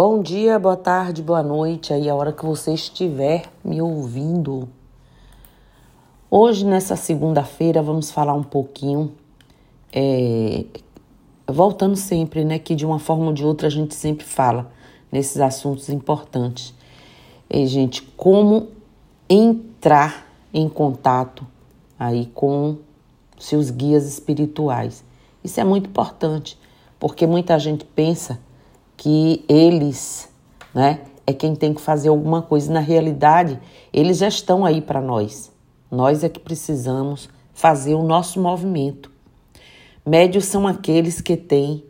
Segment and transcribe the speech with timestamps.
[0.00, 4.68] Bom dia, boa tarde, boa noite, aí a hora que você estiver me ouvindo.
[6.30, 9.12] Hoje, nessa segunda-feira, vamos falar um pouquinho,
[9.92, 10.66] é,
[11.48, 14.70] voltando sempre, né, que de uma forma ou de outra a gente sempre fala
[15.10, 16.72] nesses assuntos importantes.
[17.50, 18.68] E, gente, como
[19.28, 21.44] entrar em contato
[21.98, 22.76] aí com
[23.36, 25.04] seus guias espirituais.
[25.42, 26.56] Isso é muito importante,
[27.00, 28.38] porque muita gente pensa
[28.98, 30.28] que eles,
[30.74, 32.70] né, é quem tem que fazer alguma coisa.
[32.70, 33.58] Na realidade,
[33.92, 35.50] eles já estão aí para nós.
[35.90, 39.10] Nós é que precisamos fazer o nosso movimento.
[40.04, 41.84] Médios são aqueles que têm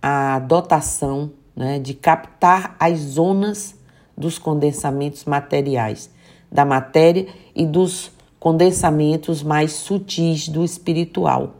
[0.00, 3.74] a dotação né, de captar as zonas
[4.16, 6.10] dos condensamentos materiais,
[6.50, 11.54] da matéria e dos condensamentos mais sutis do espiritual.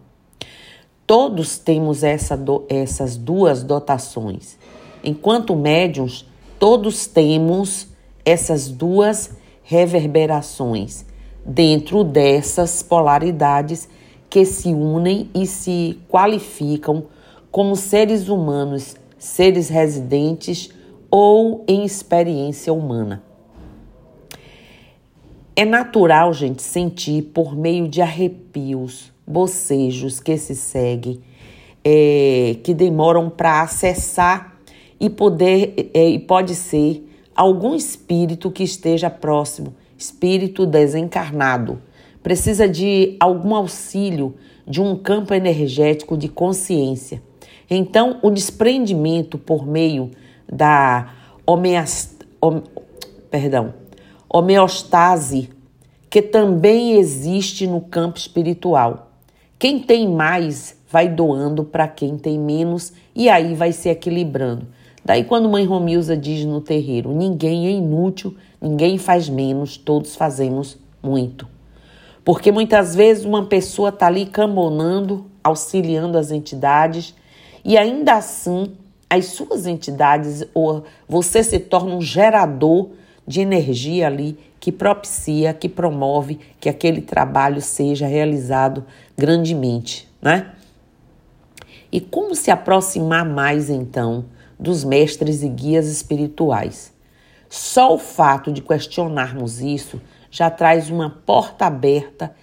[1.07, 4.59] Todos temos essa do, essas duas dotações.
[5.03, 6.27] Enquanto médiums,
[6.59, 7.89] todos temos
[8.25, 9.31] essas duas
[9.63, 11.05] reverberações
[11.45, 13.89] dentro dessas polaridades
[14.31, 17.05] que se unem e se qualificam
[17.51, 20.71] como seres humanos, seres residentes
[21.11, 23.23] ou em experiência humana.
[25.55, 31.21] É natural, gente, sentir por meio de arrepios, bocejos que se seguem,
[31.85, 34.52] é, que demoram para acessar
[35.03, 41.83] e poder é, e pode ser algum espírito que esteja próximo, espírito desencarnado.
[42.23, 47.21] Precisa de algum auxílio de um campo energético de consciência.
[47.69, 50.13] Então, o desprendimento por meio
[50.51, 51.13] da
[51.45, 52.13] homeast...
[53.29, 53.75] perdão,
[54.29, 55.51] homeostase,
[56.09, 59.11] que também existe no campo espiritual.
[59.59, 64.69] Quem tem mais vai doando para quem tem menos e aí vai se equilibrando.
[65.05, 70.79] Daí quando mãe Romilza diz no terreiro, ninguém é inútil, ninguém faz menos, todos fazemos
[71.03, 71.49] muito.
[72.25, 77.15] Porque muitas vezes uma pessoa está ali cambonando, auxiliando as entidades,
[77.65, 78.73] e ainda assim
[79.11, 82.91] as suas entidades, ou você se torna um gerador
[83.27, 88.85] de energia ali que propicia, que promove que aquele trabalho seja realizado
[89.19, 90.53] grandemente, né?
[91.91, 94.25] E como se aproximar mais então
[94.63, 96.93] dos mestres e guias espirituais.
[97.49, 100.01] Só o fato de questionarmos isso
[100.31, 102.35] já traz uma porta aberta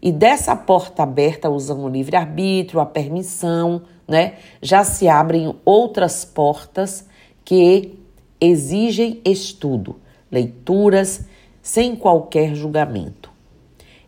[0.00, 7.06] e dessa porta aberta, usando o livre-arbítrio, a permissão, né, já se abrem outras portas
[7.44, 7.98] que
[8.40, 9.96] exigem estudo,
[10.30, 11.26] leituras,
[11.60, 13.28] sem qualquer julgamento.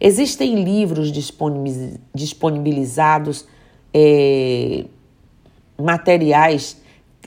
[0.00, 1.10] Existem livros
[2.14, 3.46] disponibilizados,
[3.92, 4.84] é,
[5.76, 6.79] materiais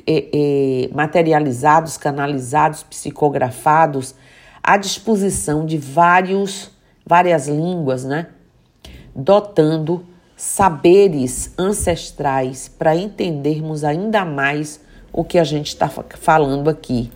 [0.08, 4.16] é, é, materializados, canalizados, psicografados,
[4.62, 6.72] à disposição de vários,
[7.06, 8.28] várias línguas, né?
[9.16, 10.06] Dotando
[10.36, 14.80] saberes ancestrais para entendermos ainda mais
[15.12, 17.12] o que a gente está falando aqui.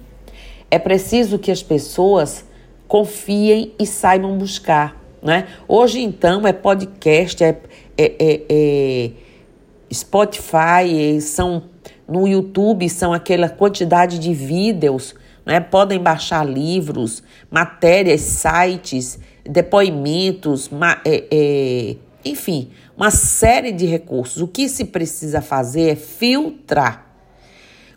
[0.70, 2.46] É preciso que as pessoas
[2.88, 5.02] confiem e saibam buscar.
[5.22, 5.48] Né?
[5.68, 7.60] Hoje, então, é podcast, é,
[7.98, 9.12] é, é, é
[9.92, 11.64] Spotify, são
[12.08, 15.14] no YouTube são aquela quantidade de vídeos,
[15.46, 15.60] né?
[15.60, 20.70] podem baixar livros, matérias, sites, depoimentos,
[21.06, 24.42] é, é, enfim, uma série de recursos.
[24.42, 27.06] O que se precisa fazer é filtrar.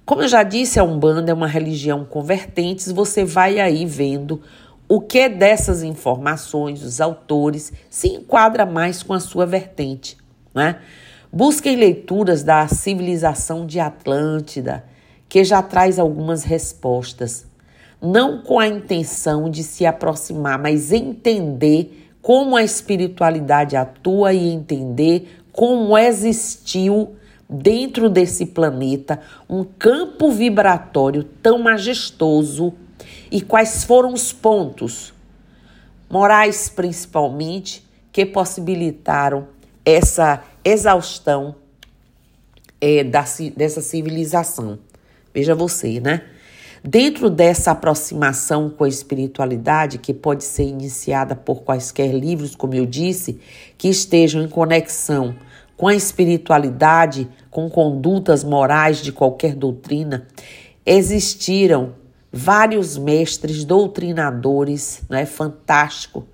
[0.05, 4.41] Como eu já disse, a Umbanda é uma religião com vertentes, você vai aí vendo
[4.89, 10.17] o que dessas informações, os autores, se enquadra mais com a sua vertente,
[10.53, 10.81] né?
[11.33, 14.85] Busquem leituras da civilização de Atlântida,
[15.29, 17.47] que já traz algumas respostas.
[18.03, 25.41] Não com a intenção de se aproximar, mas entender como a espiritualidade atua e entender
[25.53, 27.15] como existiu
[27.49, 32.73] dentro desse planeta um campo vibratório tão majestoso
[33.31, 35.15] e quais foram os pontos
[36.09, 39.47] morais principalmente que possibilitaram
[39.91, 41.55] essa exaustão
[42.81, 43.25] é, da,
[43.57, 44.79] dessa civilização.
[45.35, 46.23] Veja você, né?
[46.83, 52.87] Dentro dessa aproximação com a espiritualidade, que pode ser iniciada por quaisquer livros, como eu
[52.87, 53.39] disse,
[53.77, 55.35] que estejam em conexão
[55.77, 60.27] com a espiritualidade, com condutas morais de qualquer doutrina,
[60.87, 61.95] existiram
[62.33, 66.27] vários mestres doutrinadores, não é fantástico.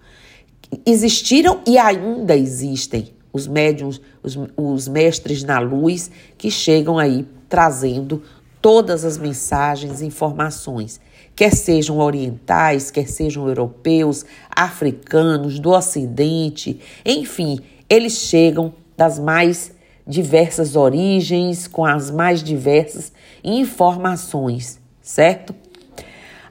[0.84, 8.22] Existiram e ainda existem os médiums, os, os mestres na luz que chegam aí trazendo
[8.60, 11.00] todas as mensagens informações,
[11.36, 19.72] quer sejam orientais, quer sejam europeus, africanos, do Ocidente, enfim, eles chegam das mais
[20.06, 23.12] diversas origens, com as mais diversas
[23.44, 25.54] informações, certo?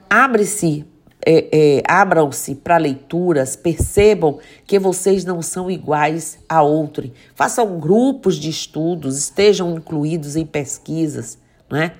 [0.08, 0.86] Abre-se,
[1.28, 7.10] é, é, abram-se para leituras, percebam que vocês não são iguais a outro.
[7.34, 11.36] Façam grupos de estudos, estejam incluídos em pesquisas,
[11.68, 11.92] né?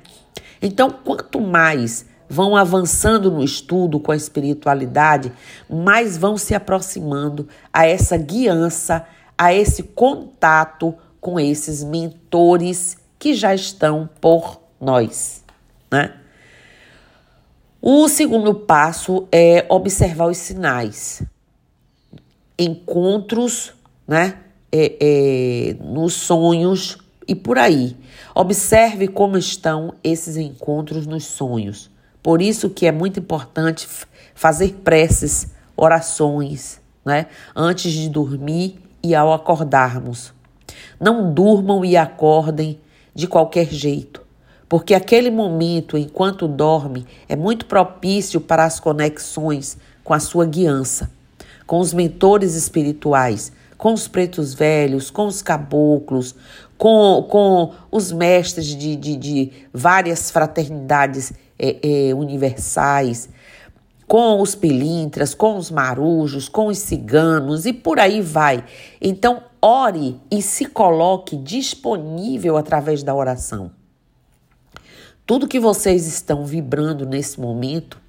[0.63, 5.33] Então, quanto mais vão avançando no estudo com a espiritualidade,
[5.69, 9.05] mais vão se aproximando a essa guiança,
[9.37, 15.43] a esse contato com esses mentores que já estão por nós,
[15.91, 16.15] né?
[17.89, 21.23] O segundo passo é observar os sinais,
[22.59, 23.75] encontros,
[24.09, 24.41] né?
[24.73, 26.99] É, é, nos sonhos
[27.29, 27.97] e por aí.
[28.35, 31.89] Observe como estão esses encontros nos sonhos.
[32.25, 33.87] Por isso que é muito importante
[34.35, 37.27] fazer preces, orações, né?
[37.55, 40.35] Antes de dormir e ao acordarmos.
[40.99, 42.81] Não durmam e acordem
[43.15, 44.26] de qualquer jeito,
[44.69, 51.11] porque aquele momento enquanto dorme é muito propício para as conexões com a sua guiança,
[51.67, 56.35] com os mentores espirituais, com os pretos velhos, com os caboclos,
[56.79, 63.29] com, com os mestres de, de, de várias fraternidades é, é, universais,
[64.07, 68.65] com os pilintras, com os marujos, com os ciganos e por aí vai.
[69.01, 73.71] Então, ore e se coloque disponível através da oração.
[75.27, 78.01] Tudo que vocês estão vibrando nesse momento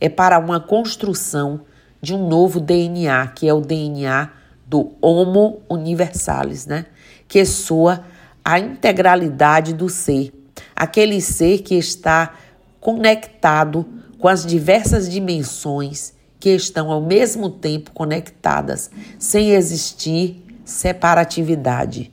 [0.00, 1.60] é para uma construção
[2.02, 4.28] de um novo DNA, que é o DNA
[4.66, 6.86] do Homo Universalis, né?
[7.28, 8.04] Que soa
[8.44, 10.32] a integralidade do ser,
[10.74, 12.34] aquele ser que está
[12.80, 13.86] conectado
[14.18, 22.10] com as diversas dimensões que estão ao mesmo tempo conectadas, sem existir separatividade.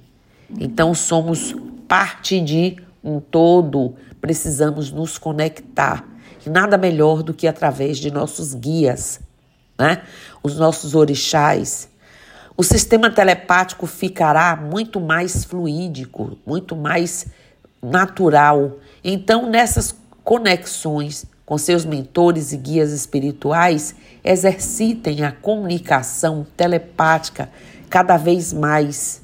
[0.59, 1.55] Então somos
[1.87, 6.03] parte de um todo, precisamos nos conectar.
[6.45, 9.19] E nada melhor do que através de nossos guias,
[9.77, 10.01] né?
[10.41, 11.87] Os nossos orixás.
[12.57, 17.27] O sistema telepático ficará muito mais fluídico, muito mais
[17.81, 18.77] natural.
[19.03, 23.93] Então, nessas conexões com seus mentores e guias espirituais,
[24.23, 27.49] exercitem a comunicação telepática
[27.89, 29.21] cada vez mais.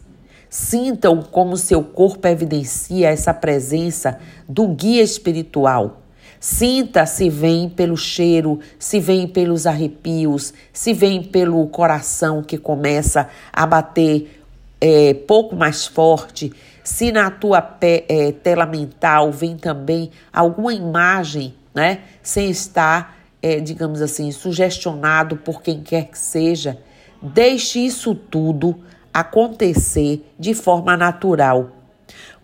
[0.52, 4.20] Sintam como seu corpo evidencia essa presença
[4.50, 6.02] do guia espiritual.
[6.42, 13.30] Sinta se vem pelo cheiro, se vem pelos arrepios, se vem pelo coração que começa
[13.54, 14.44] a bater
[14.82, 16.52] é, pouco mais forte,
[16.84, 23.62] se na tua pé, é, tela mental vem também alguma imagem, né, sem estar, é,
[23.62, 26.78] digamos assim, sugestionado por quem quer que seja,
[27.22, 28.78] deixe isso tudo
[29.14, 31.72] acontecer de forma natural.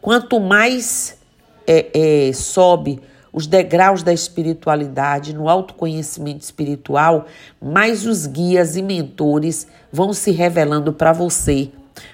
[0.02, 1.18] Quanto mais
[1.66, 7.28] é, é, sobe os degraus da espiritualidade, no autoconhecimento espiritual,
[7.62, 11.70] mais os guias e mentores vão se revelando para você,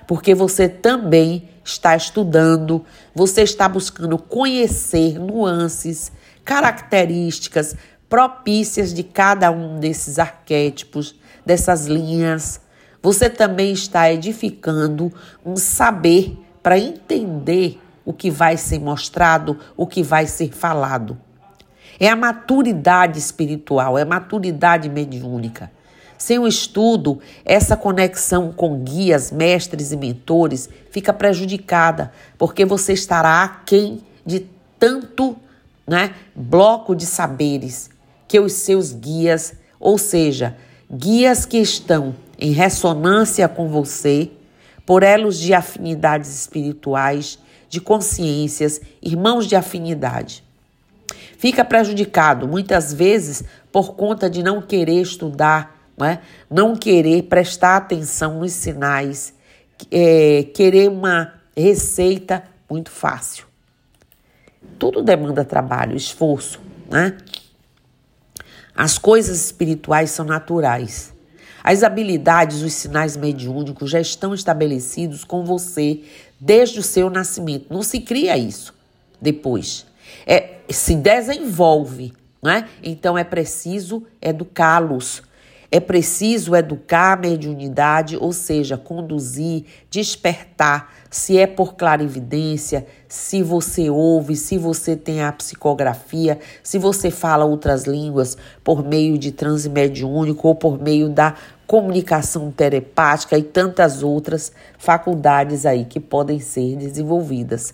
[0.07, 2.83] porque você também está estudando,
[3.15, 6.11] você está buscando conhecer nuances,
[6.43, 7.75] características
[8.09, 12.61] propícias de cada um desses arquétipos, dessas linhas.
[13.03, 15.11] Você também está edificando
[15.45, 21.17] um saber para entender o que vai ser mostrado, o que vai ser falado.
[21.99, 25.69] É a maturidade espiritual, é a maturidade mediúnica.
[26.17, 33.43] Sem o estudo, essa conexão com guias, mestres e mentores fica prejudicada, porque você estará
[33.43, 34.47] aquém de
[34.79, 35.35] tanto
[35.85, 37.89] né, bloco de saberes
[38.29, 40.55] que os seus guias, ou seja,
[40.89, 44.29] guias que estão em ressonância com você,
[44.85, 50.43] por elos de afinidades espirituais, de consciências, irmãos de afinidade.
[51.37, 56.19] Fica prejudicado muitas vezes por conta de não querer estudar não, é?
[56.49, 59.33] não querer prestar atenção nos sinais,
[59.89, 63.45] é, querer uma receita muito fácil.
[64.77, 66.59] Tudo demanda trabalho, esforço,
[66.89, 67.15] né?
[68.75, 71.12] As coisas espirituais são naturais.
[71.63, 76.01] As habilidades, os sinais mediúnicos já estão estabelecidos com você
[76.39, 77.73] desde o seu nascimento.
[77.73, 78.73] Não se cria isso
[79.21, 79.85] depois.
[80.27, 82.67] É, se desenvolve, né?
[82.83, 85.23] Então é preciso educá-los,
[85.75, 93.89] É preciso educar a mediunidade, ou seja, conduzir, despertar, se é por clarividência, se você
[93.89, 99.67] ouve, se você tem a psicografia, se você fala outras línguas por meio de transe
[99.67, 101.33] mediúnico ou por meio da
[101.65, 107.73] comunicação telepática e tantas outras faculdades aí que podem ser desenvolvidas.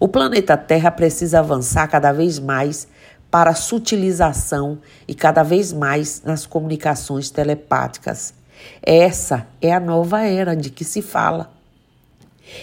[0.00, 2.88] O planeta Terra precisa avançar cada vez mais
[3.30, 8.34] para sutilização e cada vez mais nas comunicações telepáticas.
[8.82, 11.50] Essa é a nova era de que se fala.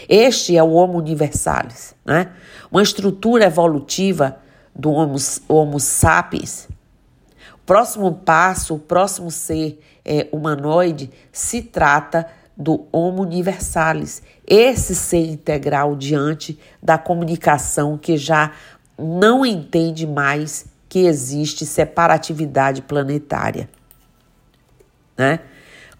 [0.09, 2.31] Este é o Homo Universalis, né?
[2.69, 4.37] uma estrutura evolutiva
[4.75, 5.15] do Homo,
[5.47, 6.67] homo sapiens.
[7.53, 15.25] O próximo passo, o próximo ser é, humanoide, se trata do Homo Universalis, esse ser
[15.25, 18.51] integral diante da comunicação que já
[18.97, 23.69] não entende mais que existe separatividade planetária.
[25.17, 25.39] Né?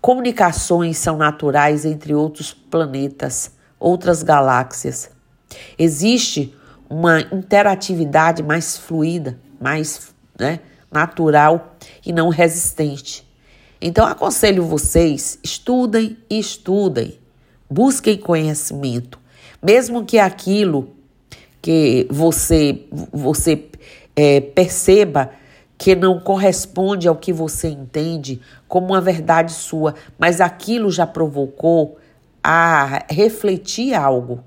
[0.02, 5.12] Comunicações são naturais entre outros planetas, outras galáxias.
[5.78, 6.56] Existe
[6.90, 10.60] uma interatividade mais fluida, mais né,
[10.92, 11.76] natural
[12.06, 13.28] e não resistente.
[13.82, 17.20] Então, aconselho vocês: estudem e estudem,
[17.70, 19.20] busquem conhecimento,
[19.62, 20.96] mesmo que aquilo
[21.68, 23.66] que você, você
[24.16, 25.32] é, perceba
[25.78, 31.98] que não corresponde ao que você entende como uma verdade sua, mas aquilo já provocou
[32.42, 34.42] a refletir algo.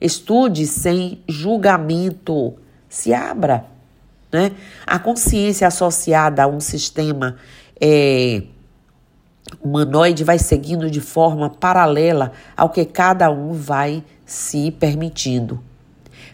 [0.00, 2.54] Estude sem julgamento,
[2.88, 3.64] se abra.
[4.30, 4.52] Né?
[4.86, 7.38] A consciência associada a um sistema
[7.80, 8.44] é,
[9.60, 15.60] humanoide vai seguindo de forma paralela ao que cada um vai se permitindo.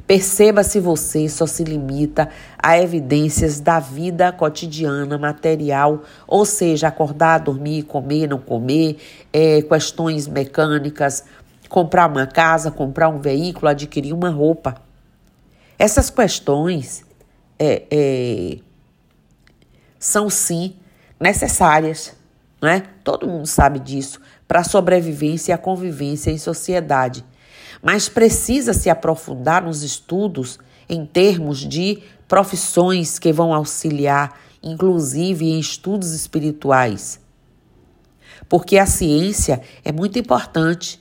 [0.08, 7.40] Perceba se você só se limita a evidências da vida cotidiana, material, ou seja, acordar,
[7.40, 8.96] dormir, comer, não comer,
[9.30, 11.24] é, questões mecânicas,
[11.68, 14.76] comprar uma casa, comprar um veículo, adquirir uma roupa.
[15.78, 17.04] Essas questões
[17.58, 18.58] é, é,
[19.98, 20.74] são sim
[21.20, 22.16] necessárias,
[22.62, 22.84] né?
[23.04, 27.22] Todo mundo sabe disso para a sobrevivência e a convivência em sociedade
[27.82, 30.58] mas precisa se aprofundar nos estudos
[30.88, 37.20] em termos de profissões que vão auxiliar, inclusive em estudos espirituais.
[38.48, 41.00] Porque a ciência é muito importante,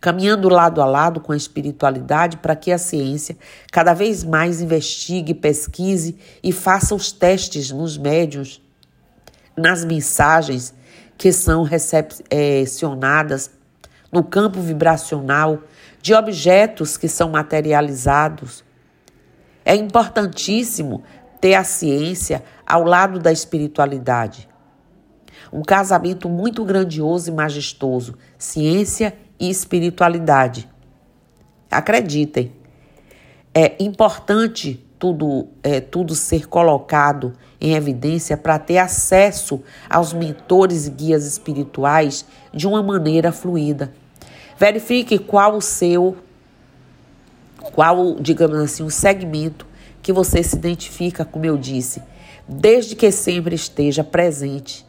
[0.00, 3.36] caminhando lado a lado com a espiritualidade para que a ciência
[3.70, 8.60] cada vez mais investigue, pesquise e faça os testes nos médios,
[9.56, 10.74] nas mensagens
[11.16, 13.50] que são recepcionadas
[14.10, 15.62] no campo vibracional
[16.02, 18.64] de objetos que são materializados.
[19.64, 21.04] É importantíssimo
[21.40, 24.48] ter a ciência ao lado da espiritualidade.
[25.52, 30.68] Um casamento muito grandioso e majestoso, ciência e espiritualidade.
[31.70, 32.52] Acreditem,
[33.54, 40.90] é importante tudo, é, tudo ser colocado em evidência para ter acesso aos mentores e
[40.90, 43.92] guias espirituais de uma maneira fluida.
[44.62, 46.16] Verifique qual o seu,
[47.72, 49.66] qual, digamos assim, o segmento
[50.00, 52.00] que você se identifica, como eu disse,
[52.46, 54.86] desde que sempre esteja presente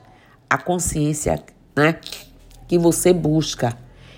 [0.47, 1.43] a consciência
[1.75, 1.97] né,
[2.67, 3.75] que você busca,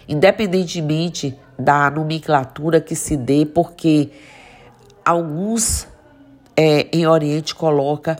[0.09, 4.09] independentemente da nomenclatura que se dê, porque
[5.05, 5.88] alguns
[6.57, 8.17] é, em Oriente coloca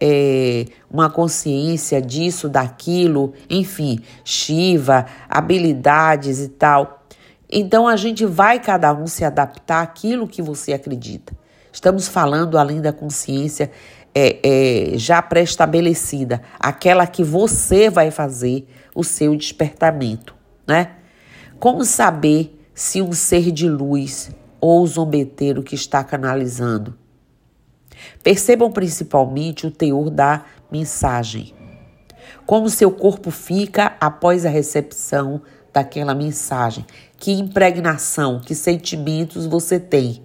[0.00, 7.04] é, uma consciência disso, daquilo, enfim, Shiva, habilidades e tal.
[7.50, 11.32] Então a gente vai cada um se adaptar àquilo que você acredita.
[11.72, 13.70] Estamos falando além da consciência
[14.14, 14.38] é,
[14.94, 20.34] é, já pré-estabelecida, aquela que você vai fazer o seu despertamento,
[20.66, 20.92] né?
[21.60, 24.30] Como saber se um ser de luz
[24.60, 26.98] ou zombeteiro que está canalizando
[28.22, 31.54] Percebam principalmente o teor da mensagem.
[32.46, 35.42] Como seu corpo fica após a recepção
[35.72, 36.84] daquela mensagem.
[37.18, 40.22] Que impregnação, que sentimentos você tem.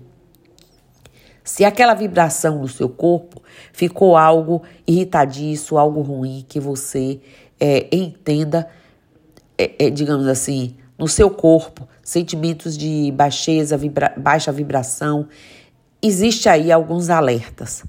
[1.44, 3.41] Se aquela vibração no seu corpo
[3.72, 7.20] ficou algo irritadiço, algo ruim, que você
[7.60, 8.67] é, entenda,
[9.55, 15.27] é, é, digamos assim, no seu corpo, sentimentos de baixeza, vibra baixa vibração,
[16.05, 17.83] existe aí alguns alertas.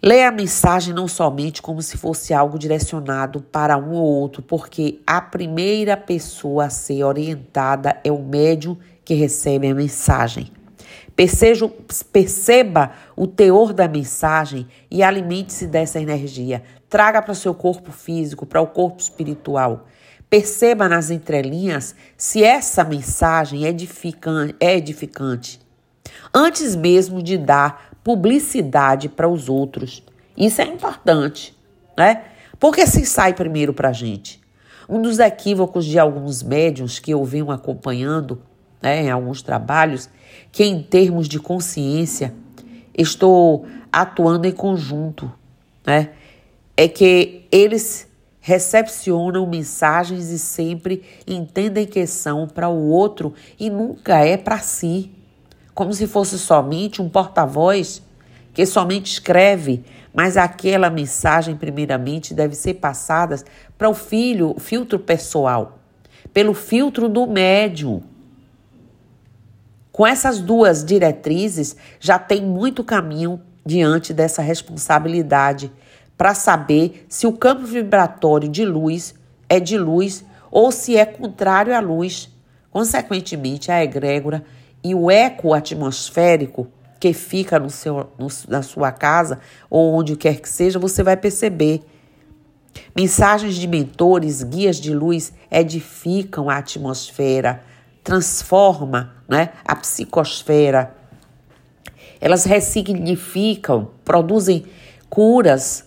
[0.00, 5.00] Leia a mensagem não somente como se fosse algo direcionado para um ou outro, porque
[5.04, 10.52] a primeira pessoa a ser orientada é o médium que recebe a mensagem.
[11.16, 11.68] Percejo,
[12.12, 16.62] perceba o teor da mensagem e alimente-se dessa energia.
[16.88, 19.88] Traga para o seu corpo físico, para o corpo espiritual.
[20.30, 25.58] Perceba nas entrelinhas se essa mensagem é edificante, é edificante.
[26.32, 30.02] Antes mesmo de dar publicidade para os outros.
[30.36, 31.56] Isso é importante,
[31.96, 32.24] né?
[32.58, 34.40] Porque se sai primeiro para a gente.
[34.88, 38.40] Um dos equívocos de alguns médiums que eu venho acompanhando
[38.80, 40.08] né, em alguns trabalhos,
[40.50, 42.34] que em termos de consciência
[42.96, 45.30] estou atuando em conjunto,
[45.86, 46.10] né?
[46.76, 48.08] É que eles
[48.40, 55.10] recepcionam mensagens e sempre entendem que são para o outro e nunca é para si,
[55.78, 58.02] como se fosse somente um porta-voz
[58.52, 63.40] que somente escreve, mas aquela mensagem primeiramente deve ser passada
[63.78, 65.78] para o filho, filtro pessoal,
[66.34, 68.02] pelo filtro do médium.
[69.92, 75.70] Com essas duas diretrizes, já tem muito caminho diante dessa responsabilidade
[76.16, 79.14] para saber se o campo vibratório de luz
[79.48, 82.28] é de luz ou se é contrário à luz.
[82.68, 84.44] Consequentemente, a egrégora
[84.82, 86.68] e o eco atmosférico
[87.00, 89.38] que fica no seu, no, na sua casa
[89.70, 91.82] ou onde quer que seja, você vai perceber.
[92.94, 97.62] Mensagens de mentores, guias de luz edificam a atmosfera,
[98.02, 100.94] transforma né, a psicosfera.
[102.20, 104.64] Elas ressignificam, produzem
[105.08, 105.84] curas,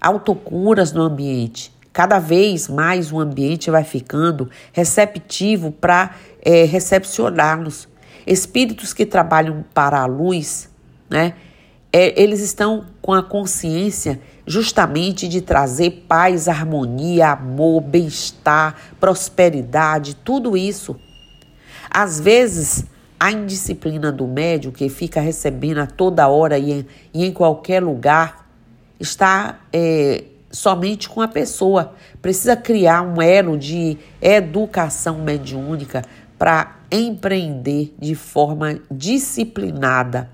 [0.00, 1.72] autocuras no ambiente.
[1.92, 6.14] Cada vez mais o ambiente vai ficando receptivo para
[6.44, 7.88] é, recepcioná-los.
[8.32, 10.68] Espíritos que trabalham para a luz,
[11.08, 11.34] né?
[11.90, 20.56] É, eles estão com a consciência justamente de trazer paz, harmonia, amor, bem-estar, prosperidade, tudo
[20.56, 20.94] isso.
[21.90, 22.84] Às vezes,
[23.18, 27.82] a indisciplina do médium, que fica recebendo a toda hora e em, e em qualquer
[27.82, 28.46] lugar,
[29.00, 31.94] está é, somente com a pessoa.
[32.20, 36.02] Precisa criar um elo de educação mediúnica
[36.38, 40.30] para empreender de forma disciplinada,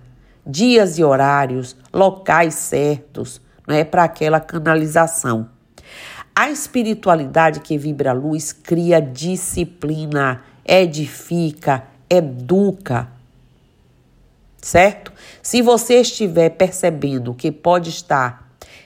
[0.47, 5.49] dias e horários, locais certos, não é para aquela canalização.
[6.35, 13.09] A espiritualidade que vibra a luz cria disciplina, edifica, educa.
[14.57, 15.13] Certo?
[15.43, 18.45] Se você estiver percebendo que pode estar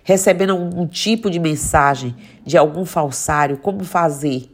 [0.09, 4.51] recebendo algum tipo de mensagem de algum falsário, como fazer?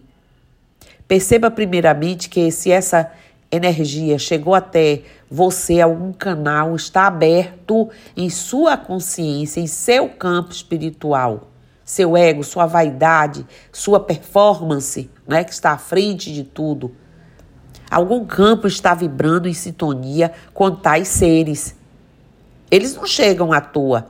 [1.15, 3.09] Perceba primeiramente que se essa
[3.49, 11.53] energia chegou até você, algum canal está aberto em sua consciência, em seu campo espiritual,
[11.85, 16.91] seu ego, sua vaidade, sua performance, né, que está à frente de tudo.
[17.89, 21.77] Algum campo está vibrando em sintonia com tais seres.
[22.69, 24.09] Eles não chegam à toa,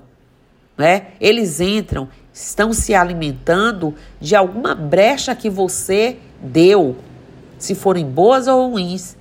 [0.74, 1.08] né?
[1.20, 6.96] Eles entram, estão se alimentando de alguma brecha que você deu,
[7.58, 9.16] se forem boas ou ruins.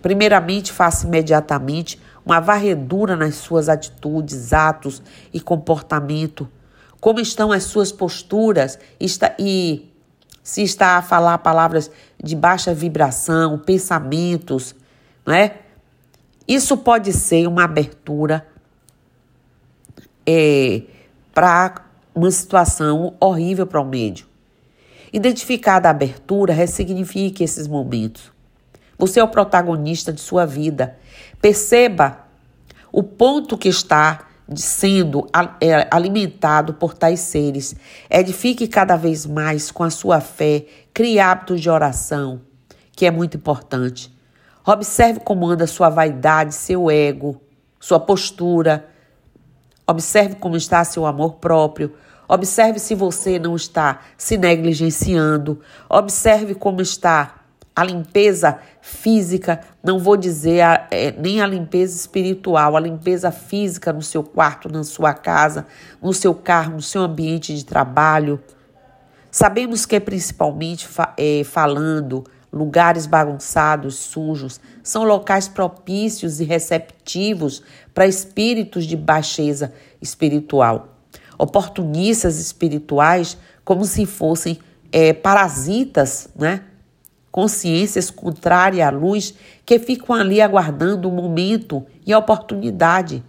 [0.00, 6.48] Primeiramente, faça imediatamente uma varredura nas suas atitudes, atos e comportamento.
[7.00, 9.90] Como estão as suas posturas e
[10.42, 11.90] se está a falar palavras
[12.22, 14.74] de baixa vibração, pensamentos,
[15.26, 15.56] não é?
[16.46, 18.46] Isso pode ser uma abertura
[20.26, 20.82] é,
[21.34, 24.27] para uma situação horrível para o médium.
[25.12, 28.32] Identificada a abertura, ressignifique esses momentos.
[28.98, 30.96] Você é o protagonista de sua vida.
[31.40, 32.26] Perceba
[32.92, 35.26] o ponto que está sendo
[35.60, 37.76] é, alimentado por tais seres.
[38.10, 40.64] Edifique cada vez mais com a sua fé.
[40.92, 42.40] Crie hábitos de oração,
[42.92, 44.12] que é muito importante.
[44.66, 47.40] Observe como anda sua vaidade, seu ego,
[47.78, 48.88] sua postura.
[49.86, 51.94] Observe como está seu amor próprio.
[52.28, 55.60] Observe se você não está se negligenciando.
[55.88, 57.36] Observe como está
[57.74, 63.92] a limpeza física, não vou dizer a, é, nem a limpeza espiritual, a limpeza física
[63.92, 65.66] no seu quarto, na sua casa,
[66.02, 68.42] no seu carro, no seu ambiente de trabalho.
[69.30, 77.62] Sabemos que, principalmente fa é, falando, lugares bagunçados, sujos, são locais propícios e receptivos
[77.94, 80.97] para espíritos de baixeza espiritual
[81.38, 84.58] oportunistas espirituais, como se fossem
[84.90, 86.62] é, parasitas, né?
[87.30, 93.22] consciências contrárias à luz que ficam ali aguardando o momento e a oportunidade.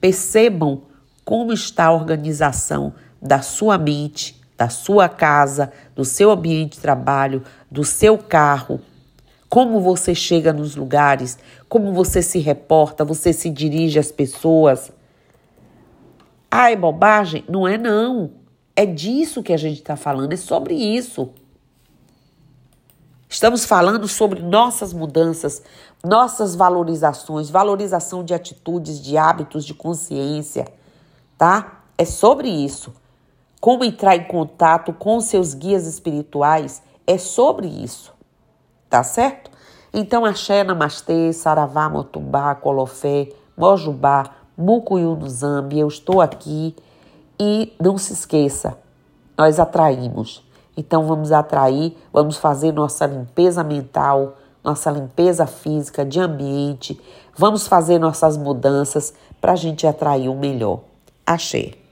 [0.00, 0.82] Percebam
[1.24, 7.42] como está a organização da sua mente, da sua casa, do seu ambiente de trabalho,
[7.70, 8.80] do seu carro.
[9.48, 11.38] como você chega nos lugares,
[11.68, 14.90] como você se reporta, você se dirige às pessoas.
[16.58, 17.44] Ah, é bobagem?
[17.46, 18.30] Não é não.
[18.74, 21.28] É disso que a gente está falando, é sobre isso.
[23.28, 25.62] Estamos falando sobre nossas mudanças,
[26.02, 30.66] nossas valorizações, valorização de atitudes, de hábitos, de consciência,
[31.36, 31.82] tá?
[31.98, 32.90] É sobre isso.
[33.60, 38.14] Como entrar em contato com seus guias espirituais é sobre isso,
[38.88, 39.50] tá certo?
[39.92, 46.74] Então, axé, namastê, saravá, motumbá, colofé, mojubá, mucuyu no zambi, eu estou aqui
[47.38, 48.78] e não se esqueça,
[49.36, 50.42] nós atraímos.
[50.76, 57.00] Então vamos atrair, vamos fazer nossa limpeza mental, nossa limpeza física, de ambiente,
[57.36, 60.80] vamos fazer nossas mudanças para a gente atrair o melhor.
[61.24, 61.85] Achei.